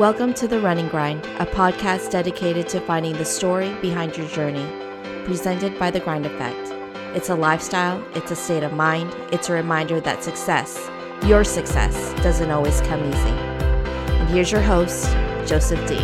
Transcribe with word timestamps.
Welcome 0.00 0.32
to 0.32 0.48
The 0.48 0.58
Running 0.58 0.88
Grind, 0.88 1.26
a 1.40 1.44
podcast 1.44 2.10
dedicated 2.10 2.66
to 2.70 2.80
finding 2.80 3.12
the 3.12 3.24
story 3.26 3.74
behind 3.82 4.16
your 4.16 4.26
journey, 4.28 4.66
presented 5.26 5.78
by 5.78 5.90
The 5.90 6.00
Grind 6.00 6.24
Effect. 6.24 6.70
It's 7.14 7.28
a 7.28 7.34
lifestyle, 7.34 8.02
it's 8.14 8.30
a 8.30 8.34
state 8.34 8.62
of 8.62 8.72
mind, 8.72 9.14
it's 9.30 9.50
a 9.50 9.52
reminder 9.52 10.00
that 10.00 10.24
success, 10.24 10.88
your 11.26 11.44
success, 11.44 12.14
doesn't 12.22 12.50
always 12.50 12.80
come 12.80 13.04
easy. 13.04 13.28
And 13.28 14.30
here's 14.30 14.50
your 14.50 14.62
host, 14.62 15.04
Joseph 15.46 15.86
D. 15.86 15.98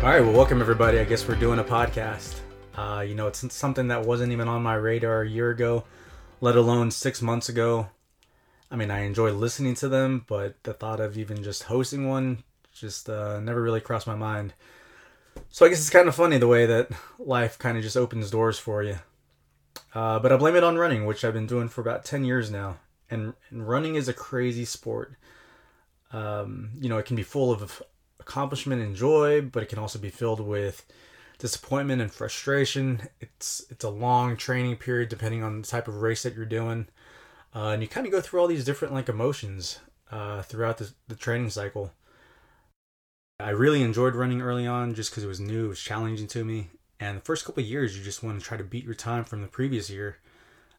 All 0.00 0.08
right, 0.08 0.22
well, 0.22 0.32
welcome 0.32 0.62
everybody. 0.62 1.00
I 1.00 1.04
guess 1.04 1.28
we're 1.28 1.34
doing 1.34 1.58
a 1.58 1.64
podcast. 1.64 2.40
Uh, 2.74 3.04
you 3.06 3.14
know, 3.14 3.26
it's 3.26 3.52
something 3.54 3.88
that 3.88 4.06
wasn't 4.06 4.32
even 4.32 4.48
on 4.48 4.62
my 4.62 4.76
radar 4.76 5.20
a 5.20 5.28
year 5.28 5.50
ago, 5.50 5.84
let 6.40 6.56
alone 6.56 6.90
six 6.90 7.20
months 7.20 7.50
ago. 7.50 7.88
I 8.70 8.76
mean, 8.76 8.90
I 8.90 9.00
enjoy 9.00 9.32
listening 9.32 9.74
to 9.76 9.88
them, 9.88 10.24
but 10.26 10.62
the 10.64 10.72
thought 10.72 11.00
of 11.00 11.16
even 11.16 11.42
just 11.42 11.64
hosting 11.64 12.08
one 12.08 12.42
just 12.72 13.08
uh, 13.08 13.40
never 13.40 13.62
really 13.62 13.80
crossed 13.80 14.06
my 14.06 14.14
mind. 14.14 14.52
So 15.50 15.64
I 15.64 15.68
guess 15.68 15.78
it's 15.78 15.90
kind 15.90 16.08
of 16.08 16.14
funny 16.14 16.38
the 16.38 16.48
way 16.48 16.66
that 16.66 16.90
life 17.18 17.58
kind 17.58 17.76
of 17.76 17.82
just 17.82 17.96
opens 17.96 18.30
doors 18.30 18.58
for 18.58 18.82
you. 18.82 18.98
Uh, 19.94 20.18
but 20.18 20.32
I 20.32 20.36
blame 20.36 20.56
it 20.56 20.64
on 20.64 20.76
running, 20.76 21.06
which 21.06 21.24
I've 21.24 21.32
been 21.32 21.46
doing 21.46 21.68
for 21.68 21.80
about 21.80 22.04
10 22.04 22.24
years 22.24 22.50
now. 22.50 22.76
And, 23.10 23.34
and 23.50 23.66
running 23.66 23.94
is 23.94 24.08
a 24.08 24.12
crazy 24.12 24.64
sport. 24.64 25.14
Um, 26.12 26.70
you 26.80 26.88
know, 26.88 26.98
it 26.98 27.06
can 27.06 27.16
be 27.16 27.22
full 27.22 27.52
of 27.52 27.82
accomplishment 28.20 28.82
and 28.82 28.96
joy, 28.96 29.40
but 29.40 29.62
it 29.62 29.68
can 29.68 29.78
also 29.78 29.98
be 29.98 30.10
filled 30.10 30.40
with 30.40 30.84
disappointment 31.38 32.02
and 32.02 32.12
frustration. 32.12 33.08
It's 33.20 33.64
it's 33.70 33.84
a 33.84 33.90
long 33.90 34.36
training 34.36 34.76
period 34.76 35.08
depending 35.08 35.42
on 35.42 35.62
the 35.62 35.66
type 35.66 35.88
of 35.88 36.02
race 36.02 36.22
that 36.24 36.34
you're 36.34 36.44
doing, 36.44 36.88
uh, 37.56 37.70
and 37.70 37.80
you 37.80 37.88
kind 37.88 38.06
of 38.06 38.12
go 38.12 38.20
through 38.20 38.40
all 38.40 38.46
these 38.46 38.64
different 38.64 38.92
like 38.92 39.08
emotions 39.08 39.80
uh, 40.12 40.42
throughout 40.42 40.76
the, 40.76 40.92
the 41.08 41.14
training 41.16 41.48
cycle. 41.48 41.90
I 43.40 43.50
really 43.50 43.82
enjoyed 43.82 44.14
running 44.14 44.42
early 44.42 44.66
on 44.66 44.94
just 44.94 45.10
because 45.10 45.24
it 45.24 45.28
was 45.28 45.40
new, 45.40 45.66
it 45.66 45.68
was 45.68 45.80
challenging 45.80 46.26
to 46.28 46.44
me, 46.44 46.68
and 47.00 47.16
the 47.16 47.22
first 47.22 47.44
couple 47.46 47.62
years 47.62 47.96
you 47.96 48.04
just 48.04 48.22
want 48.22 48.38
to 48.38 48.44
try 48.44 48.58
to 48.58 48.64
beat 48.64 48.84
your 48.84 48.94
time 48.94 49.24
from 49.24 49.40
the 49.40 49.48
previous 49.48 49.88
year. 49.88 50.18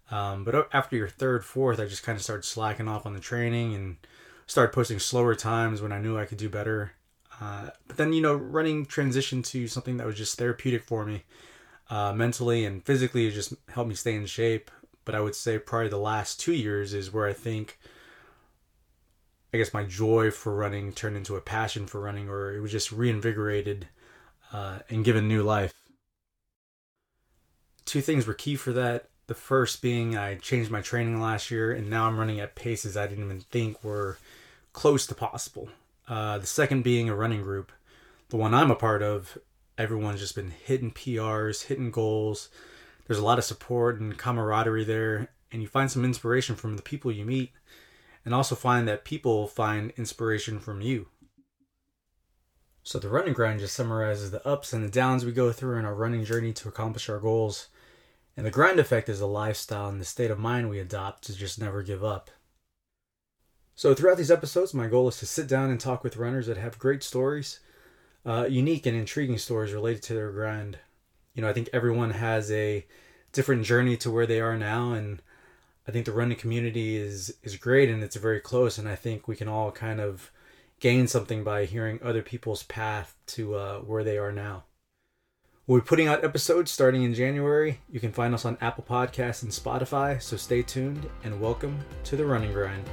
Um, 0.10 0.44
but 0.44 0.70
after 0.72 0.96
your 0.96 1.10
third, 1.10 1.44
fourth, 1.44 1.80
I 1.80 1.86
just 1.86 2.04
kind 2.04 2.16
of 2.16 2.24
started 2.24 2.46
slacking 2.46 2.88
off 2.88 3.06
on 3.06 3.14
the 3.14 3.20
training 3.20 3.76
and 3.76 3.98
started 4.46 4.72
posting 4.72 5.00
slower 5.00 5.36
times 5.36 5.82
when 5.82 5.92
I 5.92 6.00
knew 6.00 6.18
I 6.18 6.26
could 6.26 6.38
do 6.38 6.50
better. 6.50 6.94
Uh, 7.42 7.70
but 7.88 7.98
then, 7.98 8.14
you 8.14 8.22
know, 8.22 8.36
running 8.36 8.86
transitioned 8.86 9.46
to 9.48 9.68
something 9.68 9.98
that 9.98 10.08
was 10.08 10.16
just 10.16 10.38
therapeutic 10.38 10.84
for 10.84 11.06
me 11.06 11.24
uh, 11.90 12.14
mentally 12.14 12.66
and 12.66 12.86
physically. 12.86 13.28
It 13.28 13.32
just 13.32 13.54
helped 13.70 13.90
me 13.90 13.96
stay 13.96 14.16
in 14.16 14.26
shape. 14.26 14.72
But 15.08 15.16
I 15.16 15.22
would 15.22 15.36
say 15.36 15.58
probably 15.58 15.88
the 15.88 15.98
last 15.98 16.38
two 16.38 16.52
years 16.52 16.94
is 16.94 17.14
where 17.14 17.26
I 17.26 17.32
think, 17.32 17.80
I 19.54 19.58
guess, 19.58 19.74
my 19.74 19.86
joy 19.86 20.32
for 20.32 20.54
running 20.54 20.92
turned 20.92 21.16
into 21.16 21.38
a 21.38 21.42
passion 21.42 21.88
for 21.88 22.02
running, 22.02 22.28
or 22.28 22.54
it 22.54 22.60
was 22.60 22.74
just 22.74 22.92
reinvigorated 22.92 23.88
uh, 24.52 24.80
and 24.90 25.06
given 25.06 25.30
new 25.30 25.44
life. 25.44 25.74
Two 27.86 28.02
things 28.02 28.28
were 28.28 28.34
key 28.34 28.58
for 28.58 28.74
that. 28.74 29.08
The 29.28 29.34
first 29.34 29.82
being 29.82 30.18
I 30.18 30.36
changed 30.36 30.72
my 30.72 30.82
training 30.82 31.22
last 31.22 31.50
year, 31.52 31.72
and 31.72 31.90
now 31.90 32.06
I'm 32.06 32.20
running 32.20 32.42
at 32.42 32.56
paces 32.56 32.98
I 32.98 33.08
didn't 33.08 33.24
even 33.24 33.40
think 33.40 33.82
were 33.86 34.18
close 34.74 35.08
to 35.08 35.16
possible. 35.16 35.70
Uh, 36.10 36.38
the 36.38 36.46
second 36.46 36.84
being 36.84 37.08
a 37.08 37.16
running 37.16 37.44
group. 37.44 37.72
The 38.28 38.36
one 38.36 38.54
I'm 38.54 38.72
a 38.72 38.76
part 38.76 39.02
of, 39.02 39.38
everyone's 39.78 40.20
just 40.20 40.36
been 40.36 40.52
hitting 40.52 40.92
PRs, 40.92 41.68
hitting 41.68 41.92
goals. 41.92 42.50
There's 43.08 43.20
a 43.20 43.26
lot 43.26 43.40
of 43.40 43.46
support 43.46 44.00
and 44.00 44.18
camaraderie 44.18 44.84
there, 44.84 45.30
and 45.52 45.62
you 45.62 45.68
find 45.68 45.90
some 45.90 46.04
inspiration 46.04 46.56
from 46.56 46.76
the 46.76 46.84
people 46.84 47.12
you 47.12 47.26
meet, 47.26 47.52
and 48.26 48.34
also 48.34 48.54
find 48.54 48.88
that 48.88 49.06
people 49.06 49.48
find 49.48 49.92
inspiration 49.96 50.60
from 50.60 50.82
you. 50.82 51.08
So, 52.84 53.00
the 53.00 53.10
running 53.10 53.34
grind 53.34 53.60
just 53.60 53.76
summarizes 53.76 54.32
the 54.32 54.46
ups 54.48 54.72
and 54.74 54.84
the 54.84 54.90
downs 54.90 55.26
we 55.26 55.32
go 55.32 55.52
through 55.52 55.78
in 55.78 55.86
our 55.86 55.96
running 55.96 56.26
journey 56.26 56.54
to 56.54 56.70
accomplish 56.70 57.10
our 57.10 57.20
goals. 57.20 57.68
And 58.36 58.46
the 58.46 58.52
grind 58.52 58.80
effect 58.80 59.10
is 59.10 59.20
a 59.20 59.26
lifestyle 59.26 59.90
and 59.90 60.00
the 60.00 60.06
state 60.06 60.32
of 60.32 60.40
mind 60.40 60.70
we 60.70 60.80
adopt 60.80 61.24
to 61.24 61.36
just 61.36 61.60
never 61.60 61.82
give 61.82 62.04
up. 62.04 62.30
So, 63.76 63.94
throughout 63.94 64.18
these 64.18 64.32
episodes, 64.32 64.74
my 64.74 64.88
goal 64.88 65.08
is 65.08 65.18
to 65.20 65.26
sit 65.26 65.48
down 65.48 65.70
and 65.70 65.80
talk 65.80 66.04
with 66.04 66.18
runners 66.18 66.48
that 66.48 66.58
have 66.58 66.80
great 66.80 67.04
stories, 67.04 67.60
uh, 68.26 68.48
unique 68.50 68.86
and 68.86 68.98
intriguing 68.98 69.38
stories 69.38 69.74
related 69.74 70.04
to 70.04 70.14
their 70.14 70.32
grind. 70.32 70.78
You 71.38 71.44
know, 71.44 71.50
I 71.50 71.54
think 71.54 71.70
everyone 71.72 72.10
has 72.10 72.52
a 72.52 72.84
different 73.32 73.64
journey 73.64 73.96
to 73.98 74.10
where 74.10 74.26
they 74.26 74.42
are 74.42 74.58
now, 74.58 74.94
and 74.94 75.22
I 75.88 75.92
think 75.92 76.08
the 76.08 76.12
running 76.12 76.36
community 76.36 76.98
is 76.98 77.32
is 77.44 77.56
great 77.58 77.90
and 77.90 78.04
it's 78.04 78.16
very 78.16 78.40
close, 78.40 78.80
and 78.80 78.90
I 78.90 78.96
think 78.96 79.28
we 79.28 79.36
can 79.36 79.48
all 79.48 79.72
kind 79.72 80.02
of 80.02 80.32
gain 80.80 81.06
something 81.06 81.44
by 81.44 81.66
hearing 81.66 82.00
other 82.02 82.24
people's 82.24 82.64
path 82.64 83.16
to 83.28 83.54
uh, 83.54 83.78
where 83.82 84.04
they 84.04 84.18
are 84.18 84.32
now. 84.32 84.64
We'll 85.68 85.82
be 85.82 85.86
putting 85.86 86.08
out 86.08 86.24
episodes 86.24 86.72
starting 86.72 87.04
in 87.04 87.14
January. 87.14 87.82
You 87.88 88.00
can 88.00 88.14
find 88.14 88.34
us 88.34 88.44
on 88.44 88.58
Apple 88.60 88.86
Podcasts 88.90 89.44
and 89.44 89.52
Spotify, 89.52 90.20
so 90.20 90.38
stay 90.38 90.64
tuned 90.64 91.08
and 91.24 91.40
welcome 91.40 91.78
to 92.06 92.16
the 92.16 92.26
Running 92.26 92.52
Grind. 92.52 92.90